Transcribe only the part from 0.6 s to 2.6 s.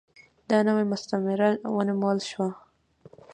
نوې مستعمره ونومول شوه.